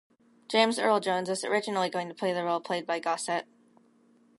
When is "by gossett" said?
2.87-3.45